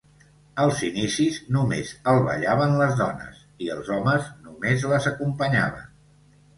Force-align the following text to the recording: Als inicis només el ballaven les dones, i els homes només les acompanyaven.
Als 0.61 0.79
inicis 0.87 1.37
només 1.57 1.91
el 2.13 2.23
ballaven 2.29 2.75
les 2.81 2.97
dones, 3.05 3.45
i 3.69 3.73
els 3.77 3.95
homes 3.99 4.35
només 4.49 4.91
les 4.95 5.11
acompanyaven. 5.17 5.91